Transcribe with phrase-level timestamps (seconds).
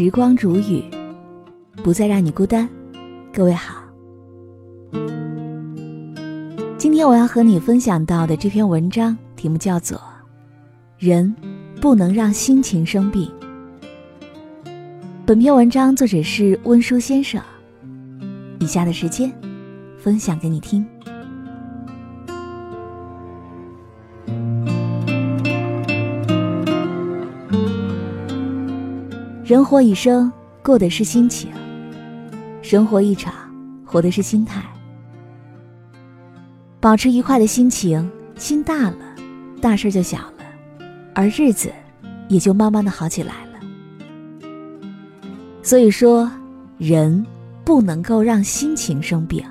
[0.00, 0.84] 时光煮雨，
[1.82, 2.68] 不再让你孤单。
[3.34, 3.82] 各位好，
[6.78, 9.98] 今天我要和你分享到的这篇文章题目叫做
[10.98, 11.34] 《人
[11.80, 13.28] 不能让心情生病》。
[15.26, 17.42] 本篇文章作者是温书先生。
[18.60, 19.32] 以下的时间，
[19.98, 20.86] 分享给你听。
[29.48, 30.30] 人活一生，
[30.62, 31.48] 过的是心情；
[32.60, 33.32] 生活一场，
[33.82, 34.62] 活的是心态。
[36.78, 38.98] 保持愉快的心情，心大了，
[39.58, 40.44] 大事就小了，
[41.14, 41.72] 而日子
[42.28, 44.48] 也就慢慢的好起来了。
[45.62, 46.30] 所以说，
[46.76, 47.24] 人
[47.64, 49.42] 不能够让心情生病。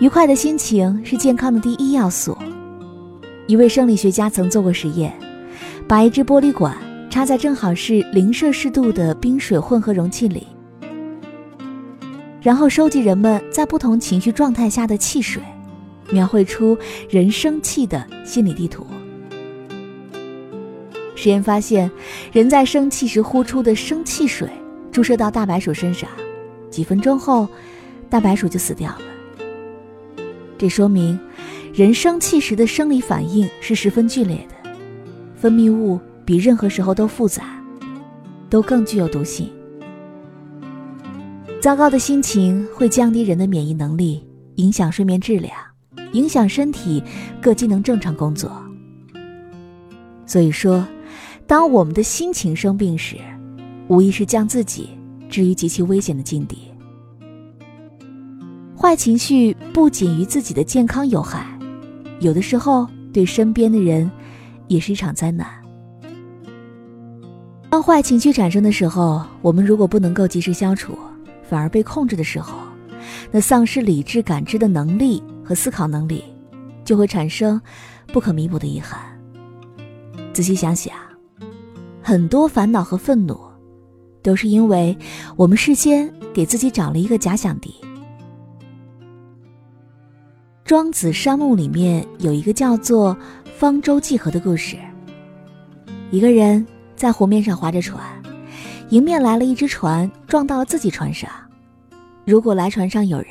[0.00, 2.36] 愉快的心情是健康的第一要素。
[3.46, 5.18] 一位生理学家曾做过实验，
[5.88, 6.76] 把一只玻璃管。
[7.10, 10.46] 插在正好是零摄氏度的冰水混合容器里，
[12.40, 15.42] 然后收集人们在不同情绪状态下的汽水，
[16.12, 18.86] 描绘出人生气的心理地图。
[21.16, 21.90] 实验发现，
[22.32, 24.48] 人在生气时呼出的生气水
[24.92, 26.08] 注射到大白鼠身上，
[26.70, 27.48] 几分钟后，
[28.08, 29.02] 大白鼠就死掉了。
[30.56, 31.18] 这说明，
[31.74, 34.70] 人生气时的生理反应是十分剧烈的，
[35.34, 35.98] 分泌物。
[36.30, 37.60] 比任何时候都复杂，
[38.48, 39.50] 都更具有毒性。
[41.60, 45.52] 糟糕的心情会降低人的免疫能力，影响睡眠质量，
[46.12, 47.02] 影响身体
[47.42, 48.48] 各机能正常工作。
[50.24, 50.86] 所以说，
[51.48, 53.16] 当我们的心情生病时，
[53.88, 54.90] 无疑是将自己
[55.28, 56.58] 置于极其危险的境地。
[58.76, 61.44] 坏情绪不仅于自己的健康有害，
[62.20, 64.08] 有的时候对身边的人
[64.68, 65.59] 也是一场灾难。
[67.70, 70.98] 当坏情绪产生的时候，我们如果不能够及时消除，
[71.48, 72.58] 反而被控制的时候，
[73.30, 76.24] 那丧失理智感知的能力和思考能力，
[76.84, 77.60] 就会产生
[78.12, 79.00] 不可弥补的遗憾。
[80.32, 80.92] 仔细想想，
[82.02, 83.38] 很多烦恼和愤怒，
[84.20, 84.98] 都是因为
[85.36, 87.72] 我们事先给自己找了一个假想敌。
[90.64, 93.16] 庄子《山木》里面有一个叫做
[93.56, 94.76] “方舟济河”的故事，
[96.10, 96.66] 一个人。
[97.00, 97.98] 在湖面上划着船，
[98.90, 101.30] 迎面来了一只船，撞到了自己船上。
[102.26, 103.28] 如果来船上有人，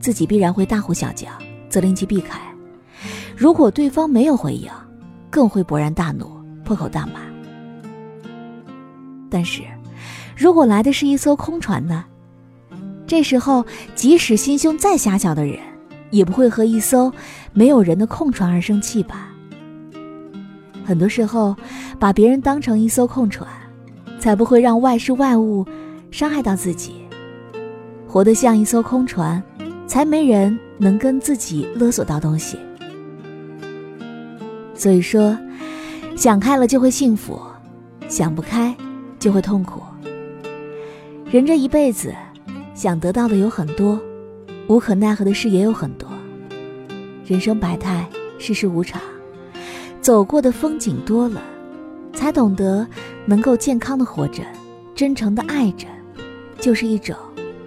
[0.00, 1.28] 自己必然会大呼小叫，
[1.68, 2.38] 责令其避开；
[3.36, 4.70] 如果对方没有回应，
[5.28, 6.30] 更会勃然大怒，
[6.64, 7.20] 破口大骂。
[9.28, 9.60] 但是，
[10.34, 12.06] 如果来的是一艘空船呢？
[13.06, 13.62] 这时候，
[13.94, 15.58] 即使心胸再狭小的人，
[16.08, 17.12] 也不会和一艘
[17.52, 19.28] 没有人的空船而生气吧？
[20.88, 21.54] 很多时候，
[21.98, 23.46] 把别人当成一艘空船，
[24.18, 25.62] 才不会让外事外物
[26.10, 26.94] 伤害到自己。
[28.06, 29.42] 活得像一艘空船，
[29.86, 32.58] 才没人能跟自己勒索到东西。
[34.72, 35.36] 所以说，
[36.16, 37.38] 想开了就会幸福，
[38.08, 38.74] 想不开
[39.18, 39.82] 就会痛苦。
[41.30, 42.14] 人这一辈子，
[42.72, 44.00] 想得到的有很多，
[44.68, 46.08] 无可奈何的事也有很多。
[47.26, 48.98] 人生百态，世事无常。
[50.08, 51.42] 走过的风景多了，
[52.14, 52.88] 才懂得
[53.26, 54.42] 能够健康的活着，
[54.94, 55.86] 真诚的爱着，
[56.58, 57.14] 就是一种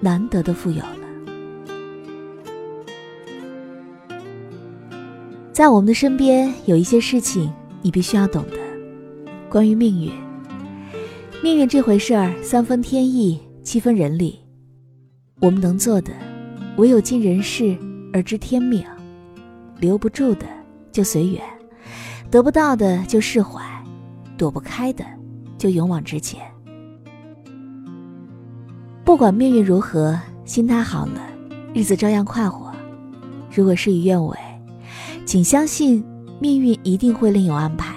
[0.00, 0.98] 难得的富有了。
[5.52, 7.52] 在我们的身边有一些事情，
[7.82, 8.58] 你必须要懂得，
[9.48, 10.10] 关于命运。
[11.40, 14.40] 命运这回事儿，三分天意，七分人力。
[15.40, 16.10] 我们能做的，
[16.78, 17.78] 唯有尽人事
[18.12, 18.84] 而知天命，
[19.78, 20.44] 留不住的
[20.90, 21.40] 就随缘。
[22.34, 23.62] 得不到的就释怀，
[24.36, 25.04] 躲不开的
[25.56, 26.42] 就勇往直前。
[29.04, 31.20] 不管命运如何，心态好了，
[31.72, 32.72] 日子照样快活。
[33.54, 34.36] 如果事与愿违，
[35.24, 36.04] 请相信
[36.40, 37.94] 命运一定会另有安排。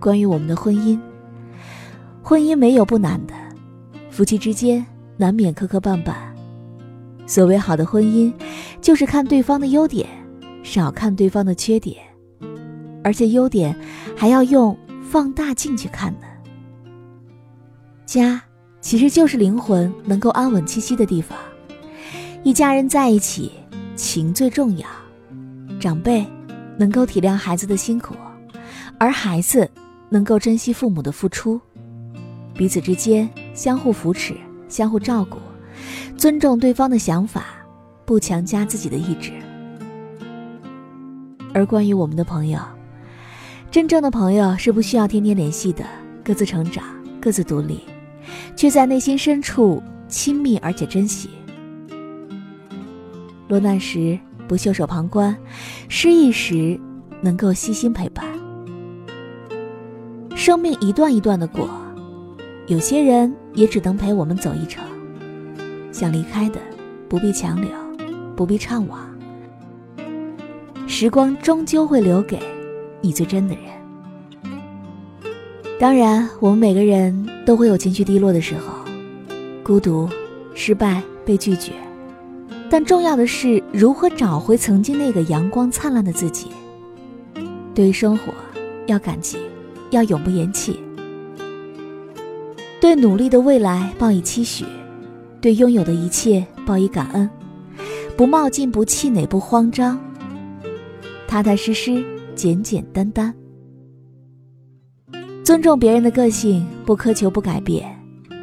[0.00, 0.98] 关于我们的婚姻，
[2.24, 3.34] 婚姻没有不难的，
[4.10, 4.84] 夫妻之间
[5.16, 6.12] 难免磕磕绊绊。
[7.24, 8.32] 所谓好的婚姻，
[8.80, 10.08] 就是看对方的优点。
[10.64, 12.02] 少看对方的缺点，
[13.04, 13.78] 而且优点
[14.16, 14.76] 还要用
[15.08, 16.26] 放大镜去看呢。
[18.04, 18.42] 家
[18.80, 21.38] 其实就是灵魂能够安稳栖息的地方，
[22.42, 23.52] 一家人在一起，
[23.94, 24.86] 情最重要。
[25.78, 26.26] 长辈
[26.78, 28.14] 能够体谅孩子的辛苦，
[28.98, 29.70] 而孩子
[30.08, 31.60] 能够珍惜父母的付出，
[32.54, 34.34] 彼此之间相互扶持、
[34.68, 35.36] 相互照顾，
[36.16, 37.44] 尊重对方的想法，
[38.06, 39.30] 不强加自己的意志。
[41.54, 42.58] 而关于我们的朋友，
[43.70, 45.84] 真正的朋友是不需要天天联系的，
[46.24, 46.84] 各自成长，
[47.20, 47.80] 各自独立，
[48.56, 51.30] 却在内心深处亲密而且珍惜。
[53.46, 54.18] 落难时
[54.48, 55.36] 不袖手旁观，
[55.88, 56.78] 失意时
[57.20, 58.26] 能够悉心陪伴。
[60.34, 61.68] 生命一段一段的过，
[62.66, 64.82] 有些人也只能陪我们走一程。
[65.92, 66.58] 想离开的，
[67.08, 67.70] 不必强留，
[68.34, 69.13] 不必怅惘。
[70.96, 72.38] 时光终究会留给
[73.00, 73.64] 你最真的人。
[75.76, 78.78] 当然，我们每个人都会有情绪低落的时候，
[79.64, 80.08] 孤独、
[80.54, 81.72] 失败、被拒绝。
[82.70, 86.46] 但重要的是如何找回曾经那个阳光灿烂的自己。
[87.74, 88.32] 对于生活，
[88.86, 89.36] 要感激。
[89.90, 90.78] 要永不言弃，
[92.80, 94.64] 对努力的未来抱以期许，
[95.40, 97.30] 对拥有的一切报以感恩，
[98.16, 100.00] 不冒进，不气馁，不慌张，
[101.34, 102.00] 踏踏实实，
[102.36, 103.34] 简简单单，
[105.42, 107.92] 尊重别人的个性，不苛求，不改变，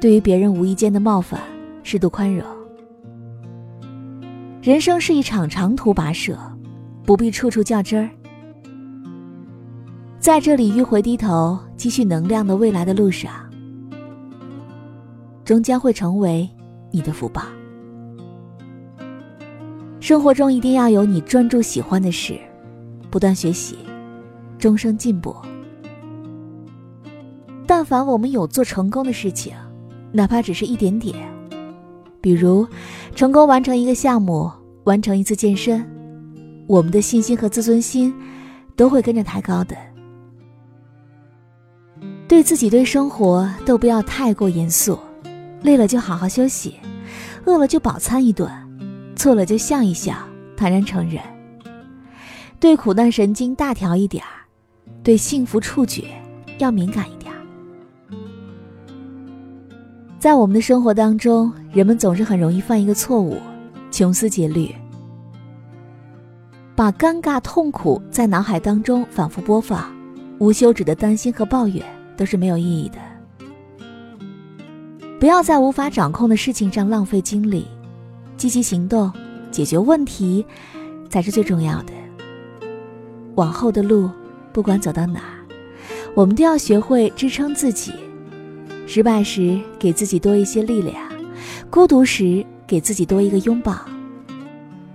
[0.00, 1.40] 对于别人无意间的冒犯，
[1.84, 2.44] 适度宽容。
[4.60, 6.36] 人生是一场长途跋涉，
[7.04, 8.10] 不必处处较真儿。
[10.18, 13.30] 在这里迂回低头积蓄能量的未来的路上，
[15.44, 16.50] 终将会成为
[16.90, 17.44] 你的福报。
[20.00, 22.36] 生活中一定要有你专注喜欢的事，
[23.12, 23.76] 不断学习，
[24.58, 25.36] 终生进步。
[27.66, 29.52] 但凡我们有做成功的事情，
[30.12, 31.14] 哪怕只是一点点，
[32.22, 32.66] 比如
[33.14, 34.50] 成功完成一个项目，
[34.84, 35.86] 完成一次健身，
[36.66, 38.14] 我们的信心和自尊心
[38.76, 39.76] 都会跟着抬高的。
[42.26, 44.98] 对自己、对生活都不要太过严肃，
[45.60, 46.76] 累了就好好休息，
[47.44, 48.50] 饿了就饱餐一顿，
[49.14, 50.14] 错了就笑一笑，
[50.56, 51.20] 坦然承认。
[52.62, 54.46] 对苦难神经大条一点儿，
[55.02, 56.04] 对幸福触觉
[56.58, 57.40] 要敏感一点儿。
[60.16, 63.36] 在我们的生活当中，人们总是很容易犯一个错误，
[63.90, 64.72] 穷思竭虑，
[66.76, 69.92] 把尴尬、痛苦在脑海当中反复播放，
[70.38, 71.84] 无休止的担心和抱怨。
[72.16, 72.98] 都是没有意义的。
[75.18, 77.66] 不要在无法掌控的事情上浪费精力，
[78.36, 79.10] 积极行动，
[79.50, 80.46] 解决问题
[81.08, 81.92] 才是最重要的。
[83.34, 84.10] 往后的路，
[84.52, 85.20] 不管走到哪，
[86.14, 87.92] 我们都要学会支撑自己。
[88.86, 90.96] 失败时，给自己多一些力量；
[91.70, 93.74] 孤独时，给自己多一个拥抱。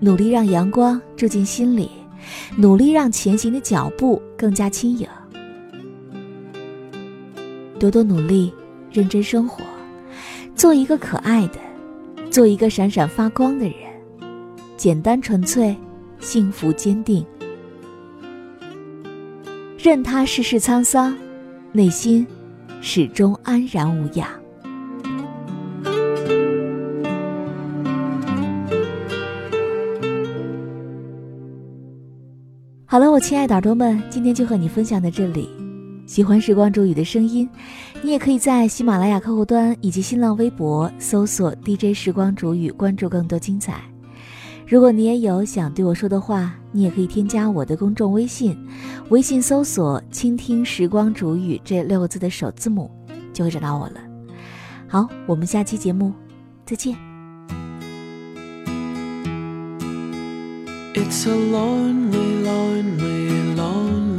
[0.00, 1.90] 努力让阳光住进心里，
[2.56, 5.08] 努力让前行的脚步更加轻盈。
[7.80, 8.52] 多多努力，
[8.92, 9.62] 认真生活，
[10.54, 11.58] 做一个可爱的，
[12.30, 13.74] 做一个闪闪发光的人，
[14.76, 15.74] 简单纯粹，
[16.20, 17.24] 幸福坚定。
[19.80, 21.16] 任他世事沧桑，
[21.70, 22.26] 内心
[22.80, 24.28] 始终安然无恙。
[32.84, 35.48] 好了，我亲爱的耳朵们，今天就和你分享到这里。
[36.06, 37.48] 喜欢时光煮雨的声音，
[38.02, 43.80] 你也可以在喜马拉雅客户端以及新浪微博搜索 DJ 时光煮雨，关注更多精彩。
[44.68, 48.54] 如果你也有想对我说的话，你也可以添加我的公众微信，
[49.08, 52.90] 微信搜索“倾听时光煮雨”这六个字的首字母，
[53.32, 53.94] 就会找到我了。
[54.86, 56.12] 好，我们下期节目
[56.66, 56.94] 再见。
[60.94, 64.18] It's a lonely, lonely, lonely.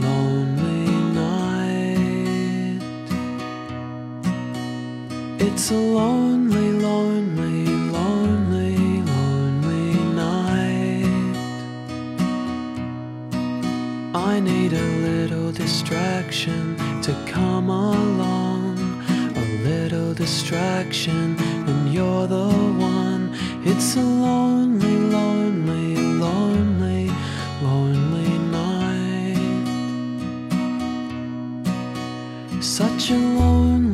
[0.00, 2.80] lonely night.
[5.38, 6.39] It's a lonely,
[14.20, 18.78] I need a little distraction to come along.
[19.34, 22.48] A little distraction, and you're the
[22.78, 23.34] one.
[23.64, 27.10] It's a lonely, lonely, lonely,
[27.62, 29.64] lonely night.
[32.62, 33.89] Such a lonely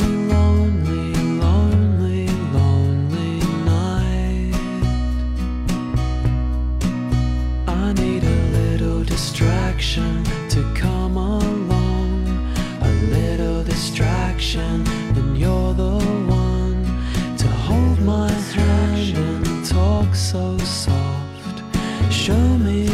[20.33, 21.63] so soft.
[22.11, 22.86] Show me